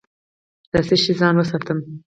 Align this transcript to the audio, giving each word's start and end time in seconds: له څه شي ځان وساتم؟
له 0.73 0.81
څه 0.87 0.95
شي 1.03 1.13
ځان 1.19 1.33
وساتم؟ 1.37 1.79